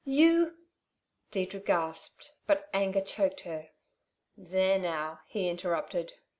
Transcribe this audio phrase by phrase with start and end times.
[0.03, 0.57] "You"
[1.31, 3.69] Deirdre gasped; but anger choked her.
[4.35, 6.13] "There, now," he interrupted.